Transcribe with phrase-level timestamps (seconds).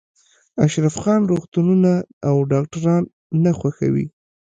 [0.65, 1.91] اشرف خان روغتونونه
[2.27, 3.03] او ډاکټران
[3.43, 4.05] نه خوښوي